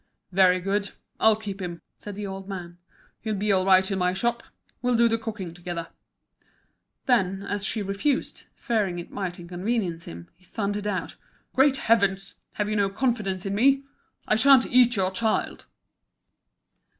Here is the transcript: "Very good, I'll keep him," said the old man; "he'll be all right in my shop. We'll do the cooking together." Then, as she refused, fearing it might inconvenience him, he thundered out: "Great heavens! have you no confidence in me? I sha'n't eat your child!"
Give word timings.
"Very 0.31 0.59
good, 0.59 0.93
I'll 1.19 1.35
keep 1.35 1.61
him," 1.61 1.83
said 1.95 2.15
the 2.15 2.25
old 2.25 2.49
man; 2.49 2.79
"he'll 3.19 3.35
be 3.35 3.51
all 3.51 3.67
right 3.67 3.91
in 3.91 3.99
my 3.99 4.13
shop. 4.13 4.41
We'll 4.81 4.97
do 4.97 5.07
the 5.07 5.19
cooking 5.19 5.53
together." 5.53 5.89
Then, 7.05 7.43
as 7.43 7.63
she 7.63 7.83
refused, 7.83 8.47
fearing 8.55 8.97
it 8.97 9.11
might 9.11 9.39
inconvenience 9.39 10.05
him, 10.05 10.27
he 10.35 10.43
thundered 10.43 10.87
out: 10.87 11.17
"Great 11.53 11.77
heavens! 11.77 12.33
have 12.53 12.67
you 12.67 12.75
no 12.75 12.89
confidence 12.89 13.45
in 13.45 13.53
me? 13.53 13.83
I 14.27 14.37
sha'n't 14.37 14.65
eat 14.65 14.95
your 14.95 15.11
child!" 15.11 15.65